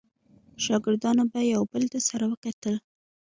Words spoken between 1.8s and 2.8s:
ته سره وکتل.